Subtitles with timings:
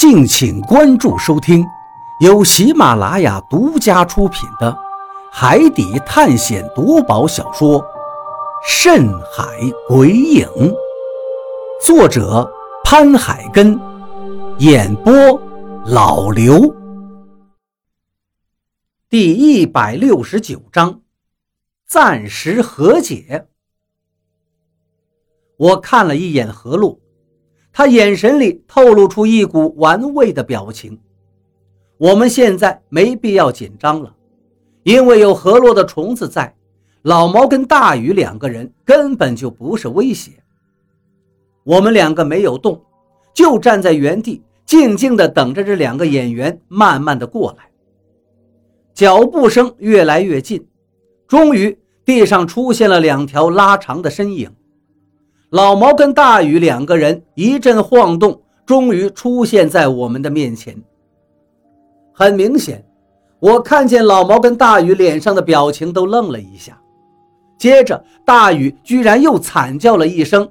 [0.00, 1.62] 敬请关注收听，
[2.20, 4.72] 由喜马拉雅独家出品的
[5.30, 7.78] 《海底探险夺宝小说》
[8.66, 9.44] 《深海
[9.86, 10.48] 鬼影》，
[11.84, 12.50] 作者
[12.82, 13.78] 潘海根，
[14.60, 15.12] 演播
[15.84, 16.74] 老刘。
[19.10, 21.02] 第一百六十九章，
[21.86, 23.48] 暂时和解。
[25.58, 26.98] 我看了一眼何洛。
[27.72, 30.98] 他眼神里透露出一股玩味的表情。
[31.98, 34.14] 我们现在没必要紧张了，
[34.82, 36.54] 因为有河洛的虫子在，
[37.02, 40.32] 老毛跟大禹两个人根本就不是威胁。
[41.62, 42.82] 我们两个没有动，
[43.34, 47.70] 就站在原地，静静地等着这两个演员慢慢的过来。
[48.94, 50.66] 脚步声越来越近，
[51.28, 54.50] 终于地上出现了两条拉长的身影。
[55.50, 60.80] 老毛跟大宇两个人一阵晃动，终于出现在我们的面前。
[62.12, 62.84] 很明显，
[63.40, 66.80] 我看见老毛跟大宇脸上的表情都愣了一下，
[67.58, 70.48] 接着大宇居然又惨叫了一声，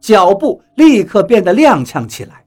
[0.00, 2.44] 脚步立刻变得踉跄起来，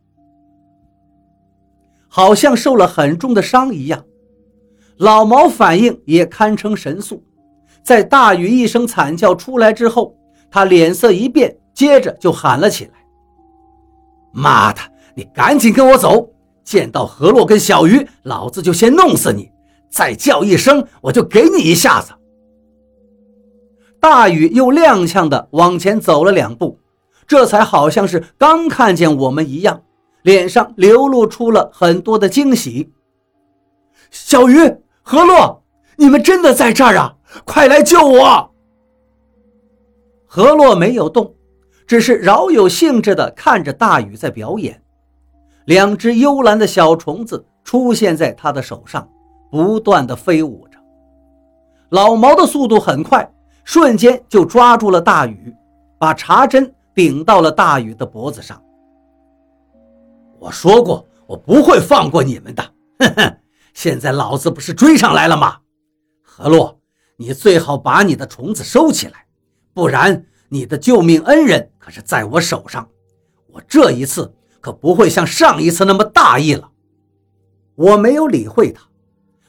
[2.09, 4.03] 好像受了很重的伤一样。
[4.97, 7.23] 老毛反应也堪称神速，
[7.81, 10.17] 在大宇一声惨叫出来之后，
[10.51, 11.57] 他脸色一变。
[11.73, 12.91] 接着就喊了起来
[14.31, 14.79] ：“妈的，
[15.15, 16.29] 你赶紧跟我走！
[16.63, 19.51] 见到何洛跟小鱼，老子就先弄死你！
[19.89, 22.13] 再叫一声，我就给你一下子！”
[23.99, 26.79] 大雨又踉跄地往前走了两步，
[27.25, 29.83] 这才好像是刚看见我们一样，
[30.21, 32.93] 脸上流露出了很多的惊喜。
[34.11, 34.57] “小鱼，
[35.01, 35.63] 何洛，
[35.97, 37.15] 你们真的在这儿啊！
[37.45, 38.51] 快来救我！”
[40.27, 41.35] 何洛没有动。
[41.85, 44.81] 只是饶有兴致地看着大禹在表演，
[45.65, 49.07] 两只幽蓝的小虫子出现在他的手上，
[49.51, 50.77] 不断地飞舞着。
[51.89, 53.29] 老毛的速度很快，
[53.63, 55.53] 瞬间就抓住了大禹，
[55.97, 58.61] 把茶针顶到了大禹的脖子上。
[60.39, 62.63] 我说过，我不会放过你们的，
[62.99, 63.37] 哼哼！
[63.73, 65.57] 现在老子不是追上来了吗？
[66.21, 66.79] 何洛，
[67.17, 69.25] 你最好把你的虫子收起来，
[69.73, 70.25] 不然……
[70.49, 72.87] 你的救命恩人可是在我手上，
[73.47, 74.31] 我这一次
[74.61, 76.69] 可不会像上一次那么大意了。
[77.75, 78.83] 我没有理会他，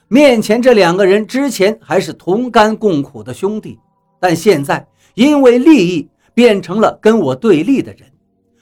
[0.09, 3.79] 面前这两个人之前还是同甘共苦的兄弟，
[4.19, 8.11] 但现在因为利益变成了跟我对立的人，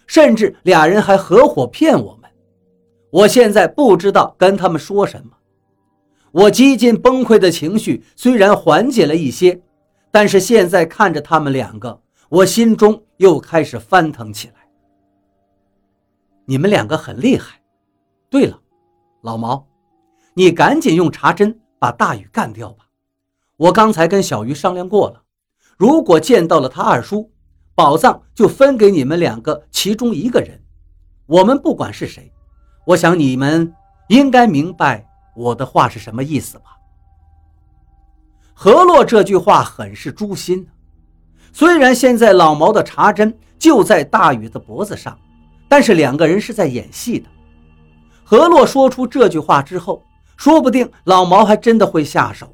[0.06, 2.30] 甚至俩人还合伙骗我们。
[3.10, 5.30] 我现在不知道跟他们说什么。
[6.32, 9.60] 我几近崩溃的情绪虽然缓解了一些，
[10.10, 12.00] 但是现在看着他们两个。
[12.32, 14.54] 我心中又开始翻腾起来。
[16.46, 17.60] 你们两个很厉害。
[18.30, 18.58] 对了，
[19.20, 19.68] 老毛，
[20.32, 22.86] 你赶紧用茶针把大禹干掉吧。
[23.58, 25.22] 我刚才跟小鱼商量过了，
[25.76, 27.30] 如果见到了他二叔，
[27.74, 30.64] 宝藏就分给你们两个其中一个人。
[31.26, 32.32] 我们不管是谁，
[32.86, 33.74] 我想你们
[34.08, 35.06] 应该明白
[35.36, 36.78] 我的话是什么意思吧？
[38.54, 40.66] 何洛这句话很是诛心。
[41.52, 45.16] 虽然现在老毛的茶针就在大宇的脖子上，
[45.68, 47.26] 但是两个人是在演戏的。
[48.24, 50.02] 何洛说出这句话之后，
[50.36, 52.48] 说不定老毛还真的会下手。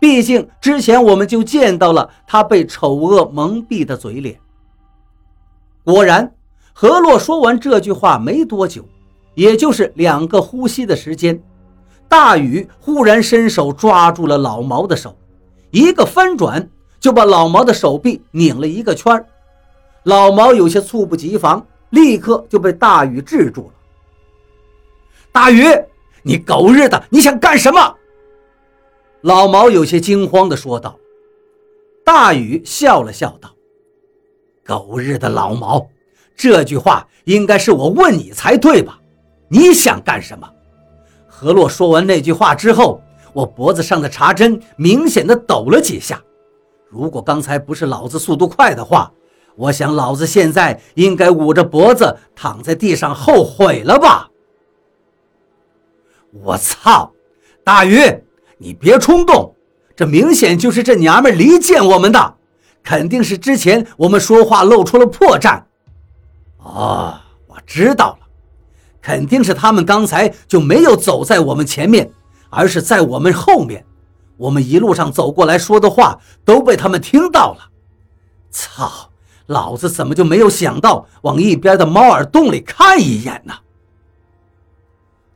[0.00, 4.38] 毕竟之前我们就见到了他被丑恶蒙蔽的嘴脸。
[5.84, 6.32] 果然，
[6.72, 8.84] 何洛说完这句话没多久，
[9.34, 11.42] 也就是两个呼吸的时间，
[12.08, 15.16] 大禹忽然伸手抓住了老毛的手，
[15.70, 16.68] 一个翻转。
[17.02, 19.26] 就把老毛的手臂拧了一个圈
[20.04, 23.74] 老毛有些猝不及防，立刻就被大禹制住了。
[25.32, 25.64] 大禹，
[26.22, 27.96] 你狗日的，你想干什么？
[29.22, 30.96] 老毛有些惊慌地说道。
[32.04, 33.50] 大禹笑了笑道
[34.64, 35.88] ：“狗日的老毛，
[36.36, 38.98] 这句话应该是我问你才对吧？
[39.48, 40.48] 你想干什么？”
[41.26, 43.00] 何洛说完那句话之后，
[43.32, 46.22] 我脖子上的茶针明显的抖了几下。
[46.92, 49.10] 如果刚才不是老子速度快的话，
[49.56, 54.28] 我想老子现在应该捂着脖子躺在地上后悔了吧！
[56.42, 57.10] 我操，
[57.64, 57.98] 大鱼，
[58.58, 59.56] 你别冲动，
[59.96, 62.34] 这明显就是这娘们离间我们的，
[62.82, 65.62] 肯定是之前我们说话露出了破绽。
[66.58, 67.14] 哦，
[67.46, 68.26] 我知道了，
[69.00, 72.12] 肯定是他们刚才就没有走在我们前面，
[72.50, 73.82] 而是在我们后面。
[74.42, 77.70] 我们一路上走过来说的话都被他们听到了，
[78.50, 79.10] 操！
[79.46, 83.54] 老子怎么就没有想到往一边的猫耳洞里看一眼呢？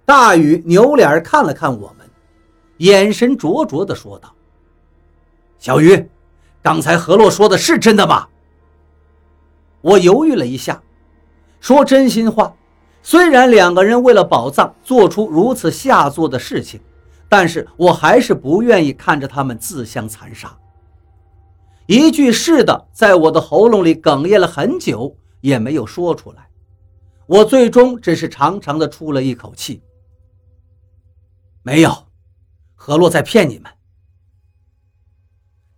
[0.04, 2.08] 大雨扭脸看了看我们，
[2.78, 4.32] 眼神灼灼地说道
[5.58, 6.08] ：“小鱼，
[6.62, 8.26] 刚才何洛说的是真的吗？”
[9.82, 10.82] 我犹豫了一下，
[11.60, 12.54] 说真心话。
[13.02, 16.80] 虽然两个人为了宝藏做出如此下作的事情，
[17.38, 20.58] 但是我还是不愿意看着他们自相残杀。
[21.84, 26.48] 一句“是的”在我的喉咙里哽咽了很久，也没有说出来。
[27.26, 29.82] 我最终只是长长的出了一口气。
[31.62, 31.94] 没有，
[32.74, 33.70] 何洛在骗你们。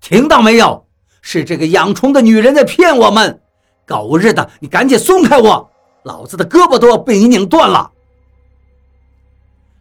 [0.00, 0.86] 听到没有？
[1.22, 3.42] 是这个养虫的女人在骗我们！
[3.84, 5.68] 狗日的，你赶紧松开我！
[6.04, 7.90] 老子的胳膊都要被你拧断了！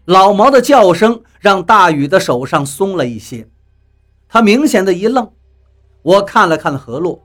[0.07, 3.47] 老毛的叫声让大禹的手上松了一些，
[4.27, 5.29] 他明显的一愣。
[6.01, 7.21] 我看了看何洛，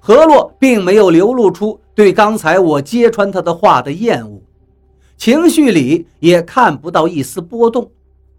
[0.00, 4.42] 何洛并没有流露出对刚才我揭穿他的话的厌恶，
[5.16, 7.92] 情绪里也看不到一丝波动，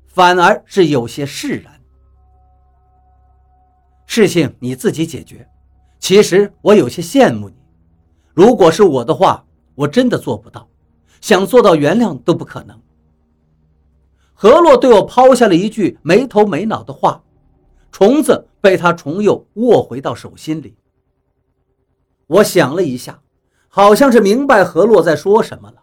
[0.05, 1.73] 反而是有些释然。
[4.05, 5.47] 事情你自己解决，
[5.97, 7.55] 其实我有些羡慕你。
[8.33, 9.43] 如果是我的话。
[9.77, 10.67] 我真的做不到，
[11.21, 12.75] 想做到原谅都不可能。
[14.39, 17.23] 何洛对我抛下了一句没头没脑的话，
[17.91, 20.75] 虫子被他重又握回到手心里。
[22.27, 23.19] 我想了一下，
[23.67, 25.77] 好像是明白何洛在说什么了，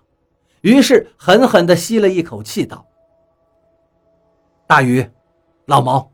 [0.61, 2.87] 于是狠狠地吸了一口气，道
[4.69, 5.05] ：“大鱼，
[5.67, 6.13] 老毛，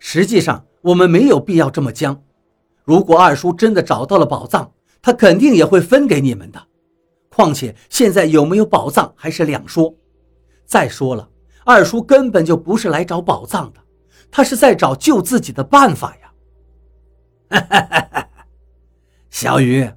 [0.00, 2.24] 实际上我们没有必要这么僵。
[2.82, 6.60] 如果二叔真的找到了宝藏，他肯定也会分给你们的。”
[7.30, 9.94] 况且现在有没有宝藏还是两说。
[10.64, 11.28] 再说了，
[11.64, 13.80] 二叔根本就不是来找宝藏的，
[14.30, 16.16] 他是在找救自己的办法
[17.50, 18.28] 呀。
[19.30, 19.90] 小鱼，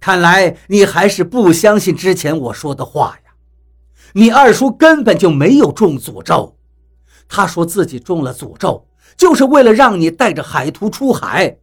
[0.00, 3.32] 看来你还是不相信之前我说的话呀。
[4.14, 6.56] 你二叔根本就没有中诅咒，
[7.28, 11.58] 他说自己中了诅咒，就是为了让你带着海图出海。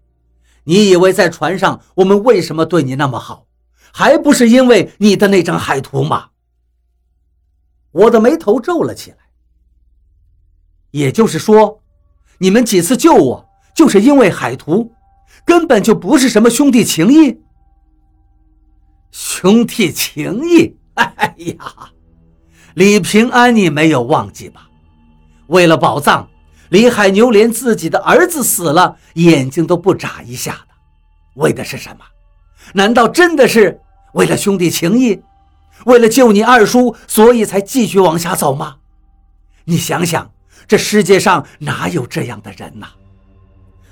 [0.63, 3.47] 你以为在船上我们为什么对你那么好？
[3.91, 6.29] 还不是因为你的那张海图吗？
[7.91, 9.17] 我的眉头皱了起来。
[10.95, 11.81] 也就是说，
[12.37, 14.93] 你们几次救我，就是因为海图，
[15.43, 17.41] 根本就不是什么兄弟情谊。
[19.11, 20.77] 兄弟情谊？
[20.95, 21.91] 哎呀，
[22.75, 24.69] 李平安，你没有忘记吧？
[25.47, 26.29] 为了宝藏，
[26.69, 30.75] 李海牛连自己的儿子死了眼睛都不眨一下的，
[31.33, 32.05] 为的是什么？
[32.73, 33.81] 难道真的是？
[34.13, 35.21] 为了兄弟情谊，
[35.87, 38.77] 为了救你二叔，所以才继续往下走吗？
[39.65, 40.31] 你想想，
[40.67, 42.87] 这世界上哪有这样的人呐？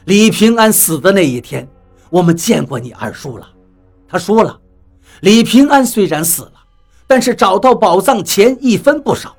[0.05, 1.67] 李平安死的那一天，
[2.09, 3.47] 我们见过你二叔了。
[4.07, 4.59] 他说了，
[5.21, 6.53] 李平安虽然死了，
[7.07, 9.35] 但是找到宝藏钱一分不少，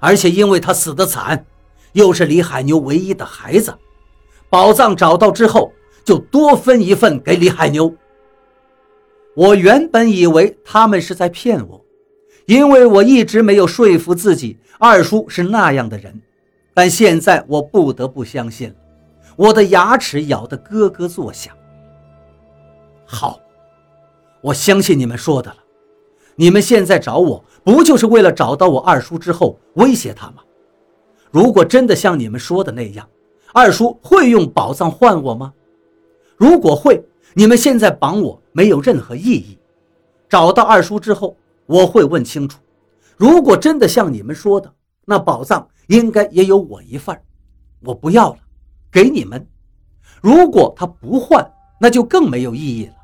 [0.00, 1.44] 而且因为他死得惨，
[1.92, 3.74] 又是李海牛唯一的孩子，
[4.48, 5.72] 宝藏找到之后
[6.04, 7.94] 就多分一份给李海牛。
[9.34, 11.84] 我原本以为他们是在骗我，
[12.46, 16.20] 因为我一直没有说服自己二叔是那样的人。
[16.74, 18.74] 但现在我不得不相信了，
[19.36, 21.54] 我的牙齿咬得咯咯作响。
[23.04, 23.40] 好，
[24.40, 25.56] 我相信你们说的了。
[26.34, 30.42] 你们现在找我不就是为了找到我二叔之后威胁他吗？
[31.30, 33.08] 如果真的像你们说的那样，
[33.52, 35.52] 二叔会用宝藏换我吗？
[36.36, 37.02] 如果会。
[37.34, 39.56] 你们现在绑我没有任何意义。
[40.28, 42.58] 找到二叔之后，我会问清楚。
[43.16, 44.70] 如果真的像你们说的，
[45.04, 47.20] 那宝藏应该也有我一份
[47.80, 48.38] 我不要了，
[48.90, 49.46] 给你们。
[50.20, 51.44] 如果他不换，
[51.80, 52.94] 那就更没有意义了。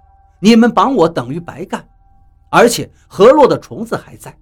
[0.40, 1.84] 你们绑我等于白干，
[2.50, 4.32] 而且河洛的虫子还在。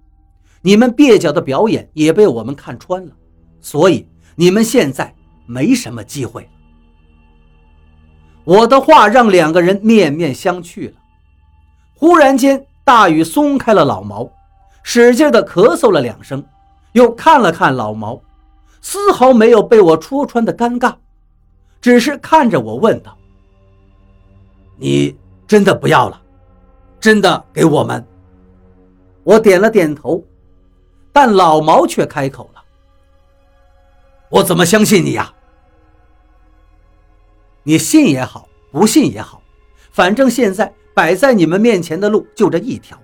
[0.61, 3.11] 你们蹩脚的表演也被我们看穿了，
[3.61, 5.13] 所以你们现在
[5.45, 6.47] 没什么机会。
[8.43, 10.97] 我的话让两个人面面相觑了。
[11.95, 14.29] 忽然间，大雨松开了老毛，
[14.83, 16.43] 使劲的咳嗽了两声，
[16.97, 18.19] 又看了看老毛，
[18.81, 20.95] 丝毫没有被我戳穿的尴尬，
[21.79, 23.15] 只是看着我问道
[24.77, 26.19] ：“你真的不要了？
[26.99, 28.03] 真的给我们？”
[29.23, 30.25] 我点了点头，
[31.13, 32.63] 但老毛却开口了
[34.29, 35.31] ：“我怎么相信你呀？”
[37.61, 39.39] 你信也好，不信也好，
[39.91, 42.99] 反正现在摆在你们面前的路就这一条，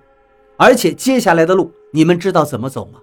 [0.58, 3.00] 而且接下来的路你们知道怎么走吗？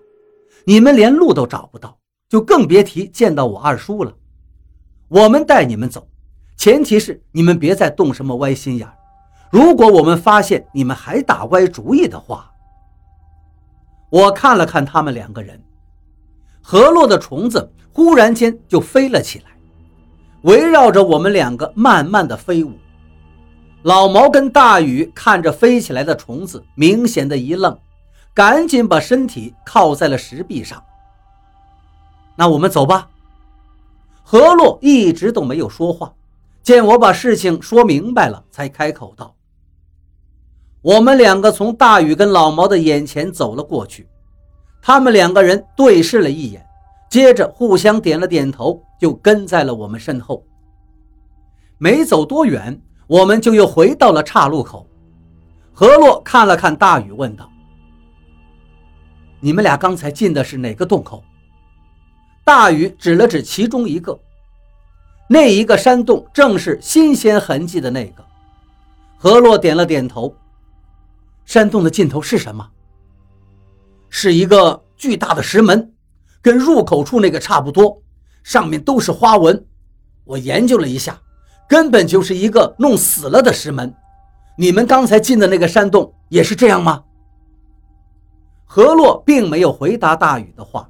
[0.64, 1.98] 你们连路都找不到，
[2.28, 4.12] 就更别提见到我二叔了。
[5.08, 6.08] 我们带你们走，
[6.56, 8.88] 前提是你们别再动什么歪心眼
[9.50, 12.52] 如果我们发现你们还打歪主意的话，
[14.10, 15.60] 我看了看他们两个人，
[16.62, 19.50] 河洛的虫子忽然间就飞了起来，
[20.42, 22.72] 围绕着我们两个慢慢的飞舞。
[23.82, 27.76] 老毛跟大雨看着飞起来的虫子，明显的一愣，
[28.34, 30.82] 赶紧把身体靠在了石壁上。
[32.36, 33.08] 那我们走吧。
[34.22, 36.12] 何洛一直都没有说话，
[36.62, 39.34] 见我把事情说明白了，才开口道
[40.82, 44.06] ：“我们两个从大禹跟老毛的眼前走了过去，
[44.80, 46.64] 他们两个人对视了一眼，
[47.10, 50.44] 接着互相点了点头，就跟在了我们身后。
[51.78, 54.86] 没走多远。”我们就又回到了岔路口。
[55.72, 57.50] 何洛看了看大禹，问道
[59.40, 61.24] ：“你们俩刚才进的是哪个洞口？”
[62.44, 64.18] 大禹指了指其中一个，
[65.28, 68.24] 那一个山洞正是新鲜痕迹的那个。
[69.16, 70.34] 何洛点了点头。
[71.44, 72.68] 山洞的尽头是什么？
[74.08, 75.92] 是一个巨大的石门，
[76.40, 78.02] 跟入口处那个差不多，
[78.42, 79.66] 上面都是花纹。
[80.24, 81.20] 我研究了一下。
[81.68, 83.94] 根本就是一个弄死了的石门，
[84.58, 87.04] 你们刚才进的那个山洞也是这样吗？
[88.72, 90.88] 何洛并没有回答大禹的话，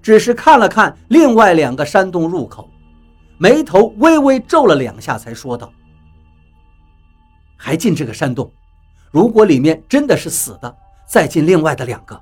[0.00, 2.66] 只是看了看另外两个山洞入口，
[3.36, 5.70] 眉头微微皱了两下，才说道
[7.58, 8.50] ：“还进这个山洞？
[9.10, 10.74] 如果里面真的是死的，
[11.06, 12.18] 再进另外的两个。”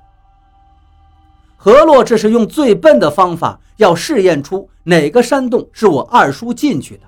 [1.55, 7.03] 何洛这是用最笨的方法，要试验出哪个山洞是我二叔进去的。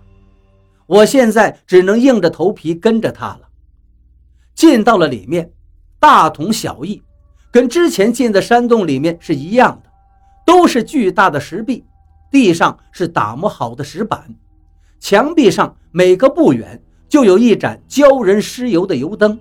[0.86, 3.42] 我现在只能硬着头皮跟着他了。
[4.56, 5.52] 进到了里面，
[6.00, 7.04] 大同小异，
[7.52, 9.90] 跟之前进的山洞里面是一样的，
[10.46, 11.84] 都是巨大的石壁，
[12.32, 14.24] 地上是打磨好的石板，
[15.00, 19.38] 墙壁上每隔不远就有一盏教人施油的油灯。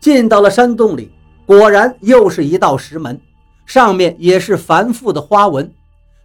[0.00, 1.12] 进到了山洞里，
[1.44, 3.20] 果然又是一道石门，
[3.66, 5.70] 上面也是繁复的花纹，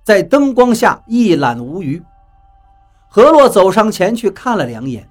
[0.04, 2.02] 在灯光下一览无余。
[3.10, 5.10] 何洛走上前去看了两眼，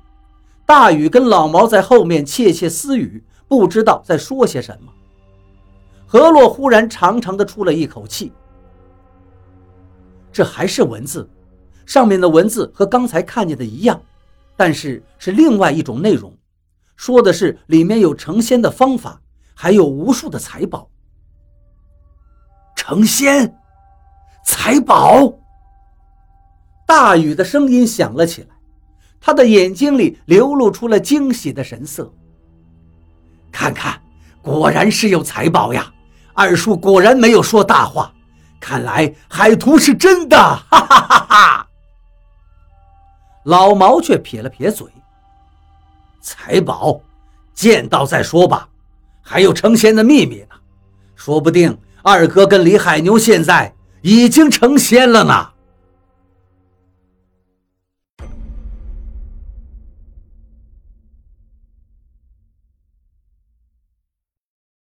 [0.64, 4.92] 大禹跟老毛在后面窃窃私语，不知道在说些什么。
[6.10, 8.32] 何洛忽然长长的出了一口气，
[10.32, 11.28] 这还是文字，
[11.84, 14.00] 上面的文字和刚才看见的一样，
[14.56, 16.34] 但是是另外一种内容，
[16.96, 19.20] 说的是里面有成仙的方法，
[19.54, 20.88] 还有无数的财宝。
[22.74, 23.54] 成仙，
[24.46, 25.30] 财宝。
[26.86, 28.48] 大禹的声音响了起来，
[29.20, 32.10] 他的眼睛里流露出了惊喜的神色。
[33.52, 34.00] 看看，
[34.40, 35.92] 果然是有财宝呀！
[36.38, 38.12] 二叔果然没有说大话，
[38.61, 40.37] 看来海图是真的！
[40.37, 41.66] 哈哈哈哈！
[43.42, 44.87] 老毛却撇了撇嘴
[46.23, 47.00] ：“财宝，
[47.52, 48.68] 见到再说吧。
[49.21, 50.54] 还有成仙的秘密呢，
[51.16, 55.50] 说不定二哥跟李海牛现在已经成仙了呢。”